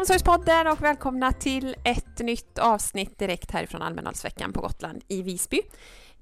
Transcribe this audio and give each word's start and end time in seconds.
Omsorgspodden 0.00 0.66
och 0.66 0.82
välkomna 0.82 1.32
till 1.32 1.76
ett 1.84 2.18
nytt 2.18 2.58
avsnitt 2.58 3.18
direkt 3.18 3.50
härifrån 3.50 3.82
Almedalsveckan 3.82 4.52
på 4.52 4.60
Gotland 4.60 5.04
i 5.08 5.22
Visby. 5.22 5.60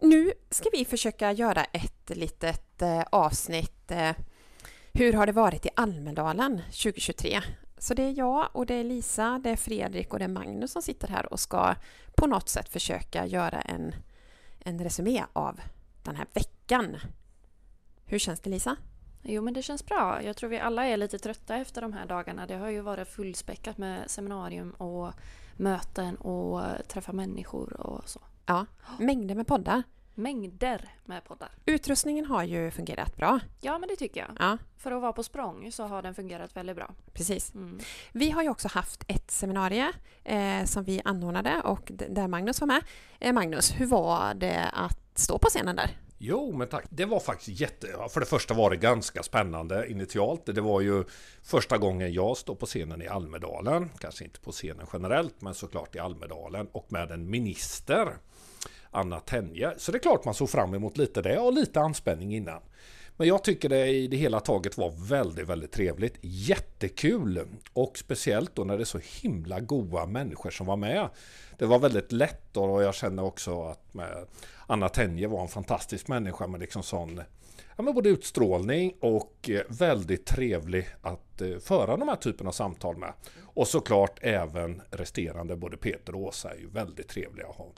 Nu 0.01 0.33
ska 0.51 0.69
vi 0.73 0.85
försöka 0.85 1.33
göra 1.33 1.65
ett 1.65 2.11
litet 2.17 2.83
eh, 2.83 3.03
avsnitt 3.12 3.91
eh, 3.91 4.11
Hur 4.93 5.12
har 5.12 5.27
det 5.27 5.33
varit 5.33 5.67
i 5.67 5.69
Almedalen 5.77 6.57
2023? 6.57 7.41
Så 7.79 7.95
det 7.95 8.02
är 8.02 8.19
jag 8.19 8.49
och 8.52 8.66
det 8.66 8.75
är 8.75 8.85
Lisa, 8.85 9.41
det 9.45 9.51
är 9.51 9.57
Fredrik 9.57 10.13
och 10.13 10.19
det 10.19 10.24
är 10.24 10.29
Magnus 10.29 10.73
som 10.73 10.83
sitter 10.83 11.09
här 11.09 11.33
och 11.33 11.41
ska 11.41 11.74
på 12.16 12.27
något 12.27 12.49
sätt 12.49 12.69
försöka 12.69 13.27
göra 13.27 13.60
en, 13.60 13.95
en 14.59 14.79
resumé 14.79 15.24
av 15.33 15.60
den 16.02 16.16
här 16.16 16.27
veckan. 16.35 16.97
Hur 18.05 18.19
känns 18.19 18.41
det 18.41 18.51
Lisa? 18.51 18.77
Jo 19.30 19.42
men 19.42 19.55
det 19.55 19.62
känns 19.62 19.87
bra. 19.87 20.23
Jag 20.23 20.37
tror 20.37 20.50
vi 20.50 20.59
alla 20.59 20.87
är 20.87 20.96
lite 20.96 21.18
trötta 21.18 21.56
efter 21.56 21.82
de 21.82 21.92
här 21.92 22.06
dagarna. 22.06 22.46
Det 22.46 22.55
har 22.56 22.68
ju 22.68 22.80
varit 22.80 23.09
fullspäckat 23.09 23.78
med 23.78 24.10
seminarium 24.10 24.70
och 24.70 25.12
möten 25.56 26.16
och 26.16 26.62
träffa 26.88 27.12
människor 27.12 27.80
och 27.80 28.09
så. 28.09 28.20
Ja, 28.46 28.66
mängder 28.98 29.34
med 29.34 29.46
poddar. 29.46 29.82
Mängder 30.14 30.88
med 31.04 31.24
poddar. 31.24 31.48
Utrustningen 31.66 32.24
har 32.27 32.42
ju 32.42 32.70
fungerat 32.70 33.16
bra. 33.16 33.41
Ja 33.60 33.78
men 33.78 33.88
det 33.88 33.96
tycker 33.96 34.20
jag. 34.20 34.30
Ja, 34.38 34.59
För 34.77 34.92
att 34.92 35.02
vara 35.02 35.12
på 35.12 35.23
språng 35.23 35.73
så 35.73 35.84
har 35.84 36.02
den 36.02 36.15
fungerat 36.15 36.56
väldigt 36.56 36.76
bra. 36.76 36.90
precis. 37.12 37.54
Mm. 37.54 37.79
Vi 38.12 38.30
har 38.30 38.42
ju 38.42 38.48
också 38.48 38.68
haft 38.68 39.04
ett 39.09 39.30
seminarium 39.30 39.92
eh, 40.24 40.65
som 40.65 40.85
vi 40.85 41.01
anordnade 41.04 41.60
och 41.65 41.92
där 41.92 42.29
Magnus 42.29 42.60
var 42.60 42.66
med. 42.66 42.82
Eh, 43.18 43.32
Magnus, 43.32 43.70
hur 43.80 43.87
var 43.87 44.35
det 44.35 44.70
att 44.73 45.18
stå 45.18 45.38
på 45.38 45.48
scenen 45.48 45.76
där? 45.76 45.90
Jo, 46.21 46.52
men 46.52 46.69
tack. 46.69 46.85
Det 46.91 47.05
var 47.05 47.21
faktiskt 47.21 47.61
jätte... 47.61 47.87
För 48.11 48.21
det 48.21 48.27
första 48.27 48.55
var 48.55 48.71
det 48.71 48.77
ganska 48.77 49.23
spännande 49.23 49.91
initialt. 49.91 50.47
Det 50.47 50.60
var 50.60 50.80
ju 50.80 51.05
första 51.43 51.79
gången 51.79 52.13
jag 52.13 52.37
stod 52.37 52.59
på 52.59 52.66
scenen 52.66 53.02
i 53.02 53.09
Almedalen. 53.09 53.91
Kanske 53.99 54.25
inte 54.25 54.41
på 54.41 54.52
scenen 54.52 54.87
generellt, 54.93 55.41
men 55.41 55.55
såklart 55.55 55.97
i 55.97 55.99
Almedalen. 55.99 56.69
Och 56.73 56.93
med 56.93 57.10
en 57.10 57.30
minister, 57.30 58.16
Anna 58.91 59.21
Tenje. 59.21 59.75
Så 59.77 59.93
det 59.93 59.99
är 59.99 60.02
klart 60.02 60.25
man 60.25 60.35
såg 60.35 60.51
fram 60.51 60.75
emot 60.75 60.99
lite 60.99 61.23
det 61.23 61.38
och 61.38 61.52
lite 61.52 61.80
anspänning 61.80 62.35
innan. 62.35 62.60
Men 63.19 63.29
jag 63.29 63.45
tycker 63.45 63.69
det 63.69 63.87
i 63.87 64.06
det 64.06 64.16
hela 64.16 64.41
taget 64.41 64.78
var 64.78 64.91
väldigt, 65.09 65.49
väldigt 65.49 65.72
trevligt. 65.72 66.19
Jättekul! 66.21 67.49
Och 67.72 67.99
speciellt 67.99 68.55
då 68.55 68.65
när 68.65 68.77
det 68.77 68.83
är 68.83 68.84
så 68.84 69.00
himla 69.22 69.60
goa 69.60 70.06
människor 70.06 70.50
som 70.50 70.66
var 70.66 70.77
med. 70.77 71.09
Det 71.59 71.66
var 71.66 71.78
väldigt 71.78 72.12
lätt 72.12 72.56
och 72.56 72.83
jag 72.83 72.94
känner 72.94 73.25
också 73.25 73.62
att 73.62 73.97
Anna 74.66 74.88
Tenje 74.88 75.27
var 75.28 75.43
en 75.43 75.49
fantastisk 75.49 76.09
människa 76.09 76.47
med 76.47 76.60
liksom 76.60 76.83
sån 76.83 77.21
ja, 77.77 77.83
men 77.83 77.94
både 77.94 78.09
utstrålning 78.09 78.94
och 79.00 79.50
eh, 79.50 79.60
väldigt 79.69 80.27
trevlig 80.27 80.88
att 81.03 81.41
eh, 81.41 81.59
föra 81.59 81.97
de 81.97 82.09
här 82.09 82.16
typen 82.16 82.47
av 82.47 82.53
samtal 82.53 82.97
med. 82.97 83.12
Och 83.41 83.69
såklart 83.69 84.19
även 84.22 84.82
resterande, 84.91 85.56
både 85.56 85.77
Peter 85.77 86.15
och 86.15 86.21
Åsa 86.21 86.50
är 86.50 86.59
ju 86.59 86.69
väldigt 86.69 87.09
trevliga 87.09 87.47
att, 87.47 87.56
ha, 87.56 87.72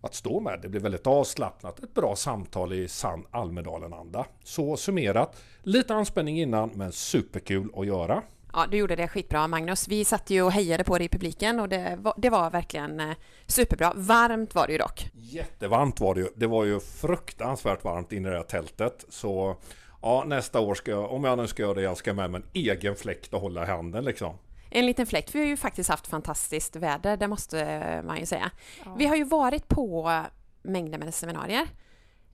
att 0.00 0.14
stå 0.14 0.40
med. 0.40 0.58
Det 0.62 0.68
blir 0.68 0.80
väldigt 0.80 1.06
avslappnat, 1.06 1.78
ett 1.78 1.94
bra 1.94 2.16
samtal 2.16 2.72
i 2.72 2.88
sann 2.88 3.26
Almedalen-anda. 3.30 4.24
Så 4.44 4.76
summerat, 4.76 5.36
lite 5.62 5.94
anspänning 5.94 6.40
innan 6.40 6.70
men 6.74 6.92
superkul 6.92 7.70
att 7.76 7.86
göra. 7.86 8.22
Ja, 8.52 8.66
du 8.70 8.76
gjorde 8.76 8.96
det 8.96 9.08
skitbra 9.08 9.48
Magnus. 9.48 9.88
Vi 9.88 10.04
satt 10.04 10.30
ju 10.30 10.42
och 10.42 10.52
hejade 10.52 10.84
på 10.84 10.98
dig 10.98 11.04
i 11.04 11.08
publiken 11.08 11.60
och 11.60 11.68
det 11.68 11.96
var, 12.00 12.14
det 12.16 12.30
var 12.30 12.50
verkligen 12.50 13.00
eh, 13.00 13.16
superbra. 13.46 13.92
Varmt 13.96 14.54
var 14.54 14.66
det 14.66 14.72
ju 14.72 14.78
dock. 14.78 15.10
Jättevarmt 15.14 16.00
var 16.00 16.14
det 16.14 16.20
ju. 16.20 16.28
Det 16.36 16.46
var 16.46 16.64
ju 16.64 16.80
fruktansvärt 16.80 17.84
varmt 17.84 18.12
inne 18.12 18.28
i 18.28 18.30
det 18.30 18.36
här 18.36 18.44
tältet. 18.44 19.04
Så 19.08 19.56
ja, 20.02 20.24
nästa 20.26 20.60
år 20.60 20.74
ska 20.74 20.90
jag, 20.90 21.12
om 21.12 21.24
jag 21.24 21.38
nu 21.38 21.46
ska 21.46 21.62
göra 21.62 21.74
det, 21.74 21.82
jag 21.82 21.96
ska 21.96 22.14
med 22.14 22.30
mig 22.30 22.40
en 22.40 22.62
egen 22.62 22.96
fläkt 22.96 23.34
och 23.34 23.40
hålla 23.40 23.62
i 23.62 23.66
handen 23.66 24.04
liksom. 24.04 24.34
En 24.76 24.86
liten 24.86 25.06
fläkt. 25.06 25.34
Vi 25.34 25.38
har 25.38 25.46
ju 25.46 25.56
faktiskt 25.56 25.90
haft 25.90 26.06
fantastiskt 26.06 26.76
väder, 26.76 27.16
det 27.16 27.28
måste 27.28 28.02
man 28.04 28.18
ju 28.18 28.26
säga. 28.26 28.50
Ja. 28.84 28.94
Vi 28.98 29.06
har 29.06 29.16
ju 29.16 29.24
varit 29.24 29.68
på 29.68 30.20
mängder 30.62 30.98
med 30.98 31.14
seminarier. 31.14 31.66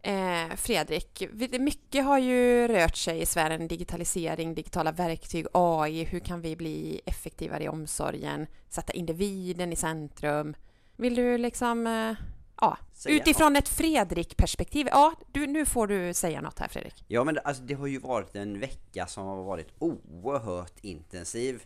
Eh, 0.03 0.57
Fredrik, 0.57 1.29
mycket 1.59 2.05
har 2.05 2.19
ju 2.19 2.69
rört 2.69 2.97
sig 2.97 3.21
i 3.21 3.27
sfären 3.27 3.69
digitalisering, 3.69 4.55
digitala 4.55 4.93
verktyg, 4.93 5.47
AI. 5.53 6.05
Hur 6.05 6.21
kan 6.21 6.41
vi 6.41 6.57
bli 6.57 7.01
effektivare 7.07 7.65
i 7.65 7.69
omsorgen? 7.69 8.47
Sätta 8.69 8.93
individen 8.93 9.73
i 9.73 9.77
centrum. 9.77 10.55
Vill 10.97 11.15
du 11.15 11.39
liksom, 11.39 11.87
eh, 11.87 12.15
ja, 12.61 12.79
Säga 12.93 13.17
utifrån 13.17 13.57
ett 13.57 13.69
Fredrik-perspektiv. 13.69 14.87
Ja, 14.91 15.13
du, 15.33 15.47
nu 15.47 15.67
får 15.67 15.87
du 15.87 16.15
säga 16.15 16.41
något 16.41 16.59
här 16.59 16.69
Fredrik. 16.69 17.05
Ja 17.09 17.25
men 17.25 17.39
alltså, 17.45 17.63
det 17.63 17.75
har 17.75 17.87
ju 17.87 17.99
varit 17.99 18.37
en 18.37 18.61
vecka 18.61 19.07
som 19.07 19.27
har 19.27 19.43
varit 19.43 19.69
oerhört 19.79 20.79
intensiv. 20.81 21.63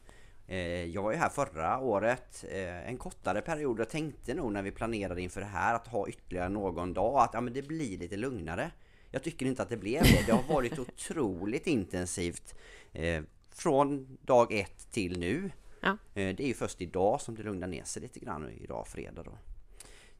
Eh, 0.48 0.84
jag 0.84 1.02
var 1.02 1.12
ju 1.12 1.16
här 1.16 1.28
förra 1.28 1.78
året, 1.78 2.44
eh, 2.48 2.88
en 2.88 2.96
kortare 2.96 3.40
period. 3.40 3.80
Jag 3.80 3.90
tänkte 3.90 4.34
nog 4.34 4.52
när 4.52 4.62
vi 4.62 4.70
planerade 4.70 5.22
inför 5.22 5.40
det 5.40 5.46
här 5.46 5.74
att 5.74 5.88
ha 5.88 6.08
ytterligare 6.08 6.48
någon 6.48 6.94
dag 6.94 7.18
att 7.18 7.30
ja, 7.32 7.40
men 7.40 7.52
det 7.52 7.62
blir 7.62 7.98
lite 7.98 8.16
lugnare. 8.16 8.70
Jag 9.10 9.22
tycker 9.22 9.46
inte 9.46 9.62
att 9.62 9.68
det 9.68 9.76
blev 9.76 10.02
det. 10.02 10.26
Det 10.26 10.32
har 10.32 10.54
varit 10.54 10.78
otroligt 10.78 11.66
intensivt 11.66 12.54
eh, 12.92 13.22
från 13.50 14.18
dag 14.22 14.52
ett 14.52 14.90
till 14.90 15.18
nu. 15.18 15.50
Ja. 15.80 15.96
Det 16.14 16.40
är 16.40 16.46
ju 16.46 16.54
först 16.54 16.80
idag 16.80 17.20
som 17.20 17.34
det 17.34 17.42
lugnar 17.42 17.66
ner 17.66 17.84
sig 17.84 18.02
lite 18.02 18.20
grann, 18.20 18.50
idag 18.50 18.86
fredag 18.86 19.22
då. 19.22 19.38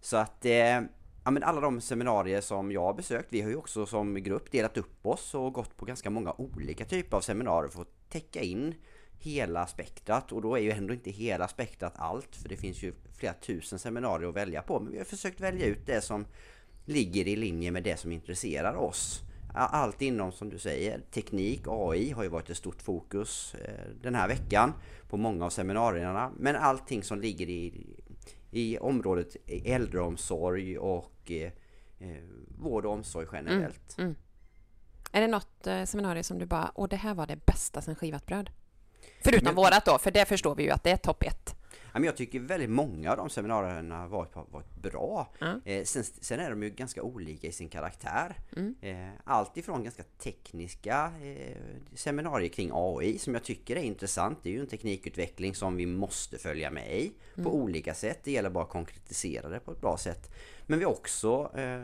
Så 0.01 0.17
att 0.17 0.45
ja, 1.25 1.31
men 1.31 1.43
alla 1.43 1.61
de 1.61 1.81
seminarier 1.81 2.41
som 2.41 2.73
jag 2.73 2.83
har 2.83 2.95
besökt, 2.95 3.33
vi 3.33 3.41
har 3.41 3.51
ju 3.51 3.57
också 3.57 3.87
som 3.87 4.15
grupp 4.15 4.53
delat 4.53 4.77
upp 4.77 5.07
oss 5.07 5.35
och 5.35 5.53
gått 5.53 5.77
på 5.77 5.85
ganska 5.85 6.11
många 6.11 6.33
olika 6.33 6.85
typer 6.85 7.17
av 7.17 7.21
seminarier 7.21 7.71
för 7.71 7.83
att 7.83 8.11
täcka 8.11 8.43
in 8.43 8.75
hela 9.19 9.67
spektrat 9.67 10.33
och 10.33 10.43
då 10.43 10.57
är 10.57 10.61
ju 10.61 10.71
ändå 10.71 10.95
inte 10.95 11.11
hela 11.11 11.49
spektrat 11.49 11.93
allt 11.97 12.37
för 12.37 12.49
det 12.49 12.57
finns 12.57 12.83
ju 12.83 12.93
flera 13.13 13.33
tusen 13.33 13.79
seminarier 13.79 14.29
att 14.29 14.37
välja 14.37 14.63
på 14.63 14.81
men 14.81 14.93
vi 14.93 14.99
har 14.99 15.05
försökt 15.05 15.41
välja 15.41 15.67
ut 15.67 15.87
det 15.87 16.01
som 16.01 16.27
ligger 16.85 17.29
i 17.29 17.37
linje 17.37 17.71
med 17.71 17.83
det 17.83 17.97
som 17.97 18.13
intresserar 18.13 18.75
oss. 18.75 19.23
Allt 19.55 20.03
inom 20.03 20.33
som 20.33 20.51
du 20.51 20.59
säger, 20.59 21.01
teknik, 21.11 21.63
AI 21.67 22.11
har 22.11 22.23
ju 22.23 22.29
varit 22.29 22.51
ett 22.51 22.57
stort 22.57 22.83
fokus 22.83 23.55
eh, 23.55 23.91
den 24.03 24.15
här 24.15 24.29
veckan 24.29 24.73
på 25.09 25.17
många 25.17 25.45
av 25.45 25.51
seminarierna 25.51 26.33
men 26.39 26.57
allting 26.57 27.03
som 27.03 27.21
ligger 27.21 27.49
i 27.49 27.87
i 28.57 28.79
området 28.79 29.37
äldreomsorg 29.47 30.79
och 30.79 31.31
eh, 31.31 31.53
eh, 31.99 32.23
vård 32.59 32.87
och 32.87 32.93
omsorg 32.93 33.27
generellt. 33.33 33.99
Mm, 33.99 34.11
mm. 34.11 34.17
Är 35.13 35.21
det 35.21 35.27
något 35.27 35.67
eh, 35.67 35.85
seminarium 35.85 36.25
som 36.25 36.39
du 36.39 36.47
bara, 36.47 36.73
åh 36.75 36.89
det 36.89 36.97
här 36.97 37.15
var 37.15 37.27
det 37.27 37.47
bästa 37.47 37.83
sen 37.83 37.95
skivat 37.95 38.27
bröd? 38.27 38.51
Förutom 39.25 39.45
Men- 39.45 39.55
vårat 39.55 39.85
då, 39.85 39.99
för 39.99 40.11
det 40.11 40.25
förstår 40.25 40.55
vi 40.55 40.63
ju 40.63 40.71
att 40.71 40.85
det 40.85 40.91
är 40.91 40.97
topp 40.97 41.23
ett. 41.23 41.55
Ja, 41.93 41.99
men 42.01 42.05
jag 42.05 42.17
tycker 42.17 42.41
väldigt 42.41 42.71
många 42.71 43.11
av 43.11 43.17
de 43.17 43.31
seminarierna 43.31 43.97
har 43.99 44.09
varit, 44.09 44.33
varit 44.51 44.75
bra. 44.83 45.33
Ja. 45.39 45.61
Eh, 45.65 45.85
sen, 45.85 46.05
sen 46.05 46.41
är 46.41 46.51
de 46.51 46.63
ju 46.63 46.71
ganska 46.71 47.03
olika 47.03 47.47
i 47.47 47.53
sin 47.53 47.69
karaktär. 47.69 48.37
Mm. 48.57 48.75
Eh, 48.81 49.09
allt 49.25 49.57
ifrån 49.57 49.83
ganska 49.85 50.03
tekniska 50.19 51.13
eh, 51.23 51.57
seminarier 51.95 52.49
kring 52.49 52.71
AI 52.73 53.19
som 53.19 53.35
jag 53.35 53.45
tycker 53.45 53.77
är 53.77 53.81
intressant. 53.83 54.39
Det 54.43 54.49
är 54.49 54.53
ju 54.53 54.61
en 54.61 54.67
teknikutveckling 54.67 55.55
som 55.55 55.77
vi 55.77 55.87
måste 55.87 56.39
följa 56.39 56.71
med 56.71 56.97
i 57.01 57.13
på 57.35 57.41
Mm. 57.41 57.53
olika 57.53 57.95
sätt. 57.95 58.21
Det 58.25 58.31
gäller 58.33 58.51
bara 58.51 58.65
att 58.65 58.71
konkretisera 58.71 59.49
det 59.49 59.61
på 59.61 59.73
ett 59.73 59.81
bra 59.81 59.97
sätt. 59.99 60.31
Men 60.67 60.79
vi 60.79 60.85
har 60.85 60.93
också, 60.93 61.51
eh, 61.55 61.83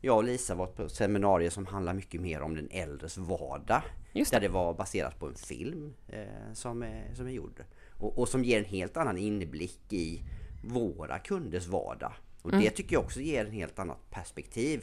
jag 0.00 0.16
och 0.16 0.24
Lisa 0.24 0.54
varit 0.54 0.76
på 0.76 0.88
seminarier 0.88 1.50
som 1.50 1.66
handlar 1.66 1.94
mycket 1.94 2.20
mer 2.20 2.40
om 2.40 2.54
den 2.54 2.68
äldres 2.70 3.16
vardag. 3.18 3.82
Just 4.12 4.32
Där 4.32 4.40
det. 4.40 4.46
det 4.46 4.52
var 4.52 4.74
baserat 4.74 5.18
på 5.18 5.26
en 5.26 5.34
film 5.34 5.94
eh, 6.08 6.52
som, 6.52 6.82
är, 6.82 7.14
som 7.14 7.26
är 7.26 7.30
gjord. 7.30 7.64
Och, 7.98 8.18
och 8.18 8.28
som 8.28 8.44
ger 8.44 8.58
en 8.58 8.64
helt 8.64 8.96
annan 8.96 9.18
inblick 9.18 9.92
i 9.92 10.22
våra 10.64 11.18
kunders 11.18 11.66
vardag. 11.66 12.12
Och 12.42 12.50
Mm. 12.52 12.64
det 12.64 12.70
tycker 12.70 12.92
jag 12.96 13.04
också 13.04 13.20
ger 13.20 13.44
en 13.44 13.52
helt 13.52 13.78
annat 13.78 14.10
perspektiv. 14.10 14.82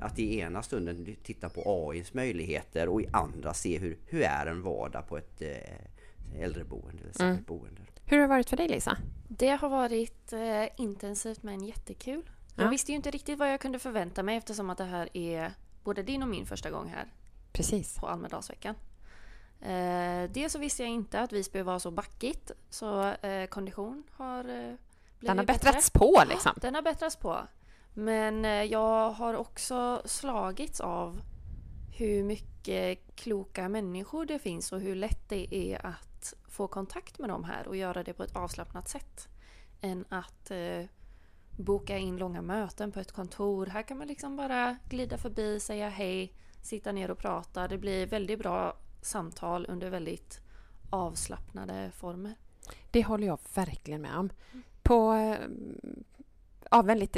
Att 0.00 0.18
i 0.18 0.38
ena 0.38 0.62
stunden 0.62 1.16
titta 1.22 1.48
på 1.48 1.62
AIns 1.90 2.14
möjligheter 2.14 2.88
och 2.88 3.02
i 3.02 3.06
andra 3.12 3.54
se 3.54 3.78
hur, 3.78 3.98
hur 4.06 4.22
är 4.22 4.46
en 4.46 4.62
vardag 4.62 5.08
på 5.08 5.16
ett 5.16 5.42
eh, 5.42 6.40
äldreboende 6.42 7.02
eller 7.14 7.30
Mm. 7.30 7.42
boende. 7.46 7.80
Hur 8.04 8.16
har 8.16 8.22
det 8.22 8.28
varit 8.28 8.48
för 8.50 8.56
dig 8.56 8.68
Lisa? 8.68 8.98
Det 9.28 9.48
har 9.48 9.68
varit 9.68 10.32
eh, 10.32 10.64
intensivt 10.76 11.42
men 11.42 11.64
jättekul. 11.64 12.22
Ja. 12.56 12.62
Jag 12.62 12.70
visste 12.70 12.92
ju 12.92 12.96
inte 12.96 13.10
riktigt 13.10 13.38
vad 13.38 13.52
jag 13.52 13.60
kunde 13.60 13.78
förvänta 13.78 14.22
mig 14.22 14.36
eftersom 14.36 14.70
att 14.70 14.78
det 14.78 14.84
här 14.84 15.16
är 15.16 15.52
både 15.84 16.02
din 16.02 16.22
och 16.22 16.28
min 16.28 16.46
första 16.46 16.70
gång 16.70 16.88
här 16.88 17.12
Precis. 17.52 17.98
på 17.98 18.06
Almedalsveckan. 18.08 18.74
Eh, 19.60 20.30
dels 20.30 20.52
så 20.52 20.58
visste 20.58 20.82
jag 20.82 20.92
inte 20.92 21.20
att 21.20 21.32
Visby 21.32 21.62
var 21.62 21.78
så 21.78 21.90
backigt 21.90 22.50
så 22.70 23.02
eh, 23.12 23.46
kondition 23.46 24.02
har 24.12 24.38
eh, 24.38 24.44
blivit 24.44 24.76
Den 25.20 25.38
har 25.38 25.44
bättre. 25.44 25.64
bättrats 25.64 25.90
på 25.90 26.22
liksom. 26.28 26.52
Den 26.56 26.74
har 26.74 26.82
bättrats 26.82 27.16
på. 27.16 27.38
Men 27.94 28.44
eh, 28.44 28.50
jag 28.62 29.10
har 29.10 29.34
också 29.34 30.02
slagits 30.04 30.80
av 30.80 31.20
hur 31.96 32.24
mycket 32.24 33.16
kloka 33.16 33.68
människor 33.68 34.26
det 34.26 34.38
finns 34.38 34.72
och 34.72 34.80
hur 34.80 34.94
lätt 34.94 35.28
det 35.28 35.54
är 35.54 35.86
att 35.86 36.34
få 36.48 36.66
kontakt 36.68 37.18
med 37.18 37.28
dem 37.30 37.44
här 37.44 37.68
och 37.68 37.76
göra 37.76 38.02
det 38.02 38.12
på 38.12 38.22
ett 38.22 38.36
avslappnat 38.36 38.88
sätt. 38.88 39.28
Än 39.80 40.04
att 40.08 40.50
eh, 40.50 40.82
boka 41.56 41.98
in 41.98 42.16
långa 42.16 42.42
möten 42.42 42.92
på 42.92 43.00
ett 43.00 43.12
kontor. 43.12 43.66
Här 43.66 43.82
kan 43.82 43.98
man 43.98 44.06
liksom 44.06 44.36
bara 44.36 44.76
glida 44.88 45.18
förbi, 45.18 45.60
säga 45.60 45.88
hej, 45.88 46.32
sitta 46.62 46.92
ner 46.92 47.10
och 47.10 47.18
prata. 47.18 47.68
Det 47.68 47.78
blir 47.78 48.06
väldigt 48.06 48.38
bra 48.38 48.76
samtal 49.02 49.66
under 49.68 49.90
väldigt 49.90 50.40
avslappnade 50.90 51.90
former. 51.90 52.34
Det 52.90 53.02
håller 53.02 53.26
jag 53.26 53.38
verkligen 53.54 54.02
med 54.02 54.16
om. 54.16 54.30
På 54.82 55.12
eh, 55.12 55.38
ja, 56.70 56.82
väldigt, 56.82 57.12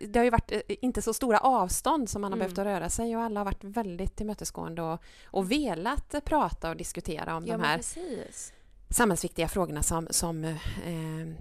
det 0.00 0.18
har 0.18 0.24
ju 0.24 0.30
varit 0.30 0.52
eh, 0.52 0.60
inte 0.68 1.02
så 1.02 1.14
stora 1.14 1.38
avstånd 1.38 2.10
som 2.10 2.22
man 2.22 2.32
har 2.32 2.38
mm. 2.38 2.54
behövt 2.54 2.58
röra 2.58 2.90
sig 2.90 3.16
och 3.16 3.22
alla 3.22 3.40
har 3.40 3.44
varit 3.44 3.64
väldigt 3.64 4.16
tillmötesgående 4.16 4.82
och, 4.82 5.02
och 5.24 5.50
velat 5.50 6.14
prata 6.24 6.70
och 6.70 6.76
diskutera 6.76 7.36
om 7.36 7.46
ja, 7.46 7.56
de 7.56 7.64
här 7.64 7.76
precis 7.76 8.52
samhällsviktiga 8.90 9.48
frågorna 9.48 9.82
som, 9.82 10.06
som, 10.10 10.44
eh, 10.44 10.54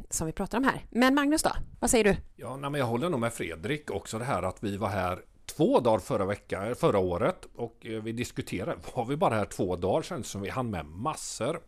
som 0.10 0.28
vi 0.28 0.34
pratar 0.34 0.58
om 0.58 0.64
här. 0.64 0.86
Men 0.90 1.16
Magnus 1.16 1.44
då, 1.44 1.52
vad 1.80 1.90
säger 1.90 2.04
du? 2.04 2.16
Ja, 2.36 2.58
nej, 2.58 2.70
men 2.70 2.80
jag 2.80 2.88
håller 2.88 3.10
nog 3.10 3.20
med 3.20 3.34
Fredrik 3.34 3.92
också 3.92 4.20
det 4.20 4.26
här 4.26 4.44
att 4.44 4.64
vi 4.64 4.78
var 4.78 4.90
här 4.90 5.22
två 5.46 5.80
dagar 5.80 6.00
förra 6.00 6.26
veckan, 6.26 6.68
eh, 6.68 6.74
förra 6.74 7.00
året 7.00 7.48
och 7.56 7.86
eh, 7.86 8.04
vi 8.04 8.12
diskuterade, 8.12 8.78
var 8.96 9.06
vi 9.06 9.16
bara 9.16 9.36
här 9.36 9.46
två 9.46 9.76
dagar 9.76 10.02
känns 10.02 10.28
som 10.28 10.42
vi 10.42 10.50
hann 10.50 10.70
med 10.70 10.86
massor. 10.86 11.60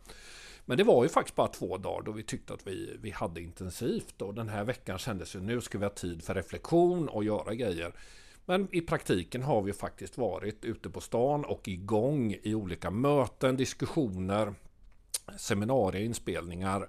Men 0.64 0.76
det 0.78 0.84
var 0.84 1.02
ju 1.02 1.08
faktiskt 1.08 1.36
bara 1.36 1.48
två 1.48 1.76
dagar 1.76 2.02
då 2.02 2.12
vi 2.12 2.22
tyckte 2.22 2.54
att 2.54 2.66
vi, 2.66 2.96
vi 3.00 3.10
hade 3.10 3.40
intensivt 3.40 4.22
och 4.22 4.34
den 4.34 4.48
här 4.48 4.64
veckan 4.64 4.98
kändes 4.98 5.36
ju 5.36 5.40
nu 5.40 5.60
ska 5.60 5.78
vi 5.78 5.84
ha 5.84 5.90
tid 5.90 6.22
för 6.22 6.34
reflektion 6.34 7.08
och 7.08 7.24
göra 7.24 7.54
grejer. 7.54 7.92
Men 8.44 8.68
i 8.72 8.80
praktiken 8.80 9.42
har 9.42 9.62
vi 9.62 9.72
faktiskt 9.72 10.18
varit 10.18 10.64
ute 10.64 10.90
på 10.90 11.00
stan 11.00 11.44
och 11.44 11.68
igång 11.68 12.36
i 12.42 12.54
olika 12.54 12.90
möten, 12.90 13.56
diskussioner, 13.56 14.54
seminarier, 15.36 16.02
inspelningar 16.02 16.88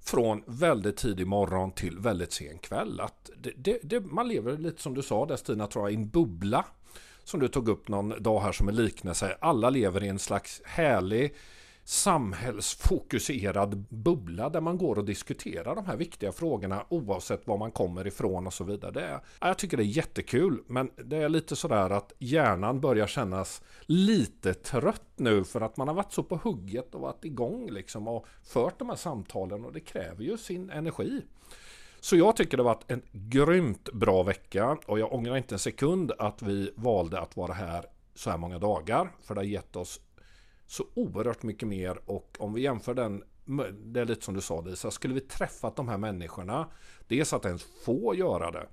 från 0.00 0.42
väldigt 0.46 0.96
tidig 0.96 1.26
morgon 1.26 1.72
till 1.72 1.98
väldigt 1.98 2.32
sen 2.32 2.58
kväll. 2.58 3.00
Att 3.00 3.30
det, 3.36 3.52
det, 3.56 3.78
det, 3.82 4.00
man 4.00 4.28
lever 4.28 4.58
lite 4.58 4.82
som 4.82 4.94
du 4.94 5.02
sa 5.02 5.26
där 5.26 5.36
Stina, 5.36 5.66
tror 5.66 5.84
jag, 5.84 5.92
i 5.92 5.94
en 5.94 6.08
bubbla. 6.08 6.64
Som 7.24 7.40
du 7.40 7.48
tog 7.48 7.68
upp 7.68 7.88
någon 7.88 8.22
dag 8.22 8.40
här 8.40 8.52
som 8.52 8.68
en 8.68 8.76
liknelse. 8.76 9.36
Alla 9.40 9.70
lever 9.70 10.04
i 10.04 10.08
en 10.08 10.18
slags 10.18 10.62
härlig 10.64 11.34
samhällsfokuserad 11.88 13.84
bubbla 13.88 14.48
där 14.48 14.60
man 14.60 14.78
går 14.78 14.98
och 14.98 15.04
diskuterar 15.04 15.74
de 15.74 15.86
här 15.86 15.96
viktiga 15.96 16.32
frågorna 16.32 16.84
oavsett 16.88 17.46
var 17.46 17.58
man 17.58 17.70
kommer 17.70 18.06
ifrån 18.06 18.46
och 18.46 18.52
så 18.52 18.64
vidare. 18.64 18.92
Det 18.92 19.00
är, 19.00 19.20
jag 19.40 19.58
tycker 19.58 19.76
det 19.76 19.82
är 19.82 19.84
jättekul 19.84 20.62
men 20.66 20.90
det 20.96 21.16
är 21.16 21.28
lite 21.28 21.56
sådär 21.56 21.90
att 21.90 22.12
hjärnan 22.18 22.80
börjar 22.80 23.06
kännas 23.06 23.62
lite 23.82 24.54
trött 24.54 25.12
nu 25.16 25.44
för 25.44 25.60
att 25.60 25.76
man 25.76 25.88
har 25.88 25.94
varit 25.94 26.12
så 26.12 26.22
på 26.22 26.36
hugget 26.36 26.94
och 26.94 27.00
varit 27.00 27.24
igång 27.24 27.70
liksom 27.70 28.08
och 28.08 28.26
fört 28.44 28.78
de 28.78 28.88
här 28.88 28.96
samtalen 28.96 29.64
och 29.64 29.72
det 29.72 29.80
kräver 29.80 30.24
ju 30.24 30.36
sin 30.36 30.70
energi. 30.70 31.22
Så 32.00 32.16
jag 32.16 32.36
tycker 32.36 32.56
det 32.56 32.62
har 32.62 32.74
varit 32.74 32.90
en 32.90 33.02
grymt 33.12 33.92
bra 33.92 34.22
vecka 34.22 34.78
och 34.86 34.98
jag 34.98 35.12
ångrar 35.12 35.36
inte 35.36 35.54
en 35.54 35.58
sekund 35.58 36.12
att 36.18 36.42
vi 36.42 36.70
valde 36.74 37.20
att 37.20 37.36
vara 37.36 37.52
här 37.52 37.84
så 38.14 38.30
här 38.30 38.38
många 38.38 38.58
dagar 38.58 39.10
för 39.22 39.34
det 39.34 39.40
har 39.40 39.46
gett 39.46 39.76
oss 39.76 40.00
så 40.68 40.84
oerhört 40.94 41.42
mycket 41.42 41.68
mer 41.68 42.00
och 42.06 42.36
om 42.38 42.52
vi 42.52 42.62
jämför 42.62 42.94
den 42.94 43.24
det 43.72 44.00
är 44.00 44.04
lite 44.04 44.24
som 44.24 44.34
du 44.34 44.40
sa 44.40 44.60
Lisa, 44.60 44.90
skulle 44.90 45.14
vi 45.14 45.20
träffat 45.20 45.76
de 45.76 45.88
här 45.88 45.98
människorna, 45.98 46.68
dels 47.06 47.32
att 47.32 47.44
ens 47.44 47.66
få 47.84 48.14
göra 48.14 48.50
det, 48.50 48.66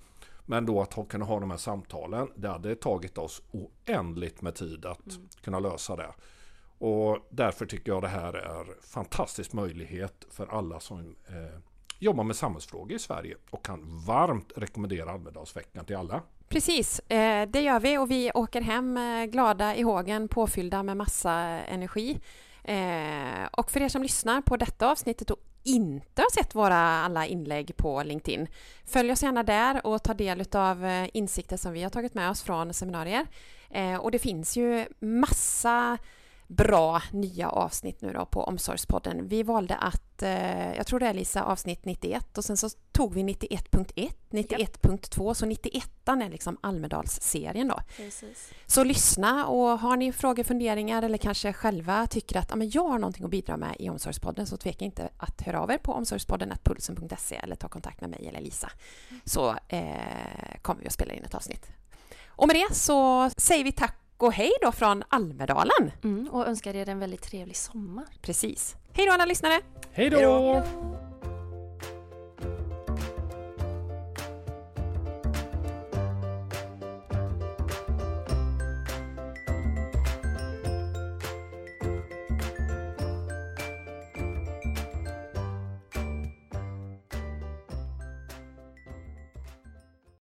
men 0.46 0.66
då 0.66 0.82
att 0.82 1.08
kunna 1.10 1.26
ha 1.26 1.40
de 1.40 1.52
här 1.52 1.58
samtalen, 1.58 2.28
det 2.36 2.48
hade 2.48 2.76
tagit 2.76 3.18
oss 3.18 3.42
oändligt 3.52 4.42
med 4.42 4.56
tid 4.56 4.86
att 4.86 5.16
mm. 5.16 5.28
kunna 5.42 5.60
lösa 5.60 5.96
det. 5.96 6.14
Och 6.78 7.28
därför 7.30 7.66
tycker 7.66 7.92
jag 7.92 8.02
det 8.02 8.08
här 8.08 8.34
är 8.34 8.66
fantastisk 8.82 9.54
möjlighet 9.54 10.28
för 10.30 10.48
alla 10.48 10.80
som 10.80 11.16
eh, 11.28 11.60
jobbar 12.00 12.24
med 12.24 12.36
samhällsfrågor 12.36 12.96
i 12.96 13.00
Sverige 13.00 13.38
och 13.50 13.66
kan 13.66 14.06
varmt 14.06 14.52
rekommendera 14.56 15.12
Almedalsveckan 15.12 15.86
till 15.86 15.96
alla. 15.96 16.22
Precis, 16.50 17.00
eh, 17.00 17.48
det 17.50 17.62
gör 17.62 17.80
vi 17.80 17.98
och 17.98 18.12
vi 18.12 18.32
åker 18.34 18.62
hem 18.62 18.98
eh, 18.98 19.26
glada 19.26 19.76
i 19.76 19.82
hågen 19.82 20.28
påfyllda 20.28 20.84
med 20.84 20.98
massa 20.98 21.32
energi. 21.32 22.20
Eh, 22.64 23.48
och 23.52 23.72
för 23.72 23.82
er 23.82 23.90
som 23.90 24.04
lyssnar 24.04 24.42
på 24.42 24.58
detta 24.58 24.92
avsnittet 24.92 25.32
och 25.32 25.40
inte 25.64 26.22
har 26.22 26.32
sett 26.32 26.56
våra 26.56 26.78
alla 26.78 27.26
inlägg 27.26 27.78
på 27.78 28.04
LinkedIn, 28.04 28.48
följ 28.86 29.12
oss 29.12 29.24
gärna 29.24 29.44
där 29.44 29.86
och 29.86 30.04
ta 30.04 30.14
del 30.14 30.44
av 30.52 31.08
insikter 31.14 31.58
som 31.58 31.74
vi 31.74 31.84
har 31.84 31.90
tagit 31.90 32.14
med 32.14 32.30
oss 32.30 32.44
från 32.44 32.74
seminarier. 32.74 33.28
Och 34.02 34.12
det 34.12 34.20
finns 34.20 34.58
ju 34.58 34.86
massa 35.00 35.98
bra 36.48 37.02
nya 37.12 37.50
avsnitt 37.50 38.02
nu 38.02 38.14
då 38.14 38.26
på 38.26 38.44
Omsorgspodden. 38.44 39.28
Vi 39.28 39.44
valde 39.44 39.76
att, 39.76 40.24
eh, 40.24 40.76
jag 40.76 40.88
tror 40.88 41.00
det 41.00 41.08
är 41.08 41.14
Lisa, 41.14 41.44
avsnitt 41.44 41.86
91 41.86 42.38
och 42.38 42.46
sen 42.46 42.58
så 42.58 42.70
tog 42.92 43.14
vi 43.14 43.24
91.1, 43.24 44.14
91.2, 44.30 45.34
så 45.34 45.46
91 45.46 46.08
är 46.08 46.30
liksom 46.30 46.58
Almedalsserien 46.62 47.68
då. 47.68 47.80
Precis. 47.98 48.52
Så 48.66 48.84
lyssna 48.84 49.48
och 49.48 49.80
har 49.80 49.98
ni 49.98 50.12
frågor, 50.12 50.44
funderingar 50.44 51.04
eller 51.04 51.18
kanske 51.18 51.54
själva 51.54 52.08
tycker 52.08 52.40
att 52.40 52.52
ah, 52.52 52.56
men 52.56 52.70
jag 52.70 52.88
har 52.88 53.00
någonting 53.00 53.26
att 53.26 53.32
bidra 53.32 53.58
med 53.58 53.76
i 53.80 53.90
Omsorgspodden 53.90 54.48
så 54.48 54.58
tveka 54.58 54.86
inte 54.86 55.10
att 55.18 55.42
höra 55.42 55.62
av 55.62 55.72
er 55.72 55.78
på 55.78 55.94
omsorgspodden.pulsen.se 55.94 57.36
eller 57.36 57.56
ta 57.56 57.68
kontakt 57.68 58.02
med 58.02 58.10
mig 58.10 58.28
eller 58.28 58.42
Lisa 58.42 58.72
så 59.24 59.56
eh, 59.68 59.88
kommer 60.62 60.82
vi 60.82 60.88
att 60.88 60.94
spela 60.94 61.14
in 61.14 61.24
ett 61.24 61.36
avsnitt. 61.36 61.72
Och 62.28 62.48
med 62.48 62.56
det 62.56 62.76
så 62.76 63.30
säger 63.38 63.64
vi 63.64 63.72
tack 63.72 64.05
och 64.18 64.34
hej 64.34 64.52
då 64.62 64.72
från 64.72 65.04
Almedalen. 65.10 65.92
Mm, 66.04 66.28
och 66.28 66.48
önskar 66.48 66.76
er 66.76 66.90
en 66.90 67.00
väldigt 67.00 67.22
trevlig 67.22 67.58
sommar. 67.58 68.06
Precis. 68.22 68.76
Hej 68.94 69.06
då 69.06 69.12
alla 69.14 69.26
lyssnare! 69.26 69.62
Hej 69.92 70.10
då! 70.10 70.64